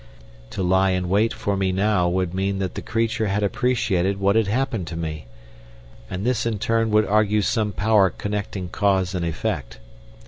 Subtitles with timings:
[0.49, 4.35] To lie in wait for me now would mean that the creature had appreciated what
[4.35, 5.27] had happened to me,
[6.09, 9.77] and this in turn would argue some power connecting cause and effect.